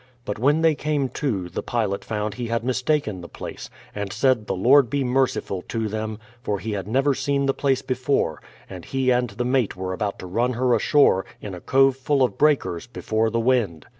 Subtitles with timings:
[0.25, 4.47] But when they came to, the pilot found he had mistaken the place, and said
[4.47, 8.83] the Lord be merciful to them, for he had never seen the place before; and
[8.85, 11.53] he and the mate were about to run her THE PLY]VIOUTH SETTLE3.IENT 73 ashore, in
[11.53, 13.85] a cove full of breakers, before the wind.